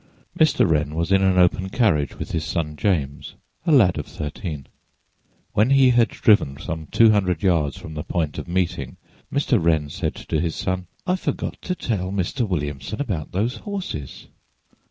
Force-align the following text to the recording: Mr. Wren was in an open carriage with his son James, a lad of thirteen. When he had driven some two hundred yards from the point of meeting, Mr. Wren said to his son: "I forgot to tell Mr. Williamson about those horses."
Mr. 0.35 0.67
Wren 0.67 0.95
was 0.95 1.11
in 1.11 1.21
an 1.21 1.37
open 1.37 1.69
carriage 1.69 2.17
with 2.17 2.31
his 2.31 2.43
son 2.43 2.75
James, 2.75 3.35
a 3.67 3.71
lad 3.71 3.99
of 3.99 4.07
thirteen. 4.07 4.65
When 5.53 5.69
he 5.69 5.91
had 5.91 6.07
driven 6.07 6.57
some 6.57 6.87
two 6.87 7.11
hundred 7.11 7.43
yards 7.43 7.77
from 7.77 7.93
the 7.93 8.01
point 8.01 8.39
of 8.39 8.47
meeting, 8.47 8.97
Mr. 9.31 9.63
Wren 9.63 9.91
said 9.91 10.15
to 10.15 10.39
his 10.41 10.55
son: 10.55 10.87
"I 11.05 11.15
forgot 11.15 11.61
to 11.61 11.75
tell 11.75 12.11
Mr. 12.11 12.47
Williamson 12.47 12.99
about 12.99 13.31
those 13.31 13.57
horses." 13.57 14.25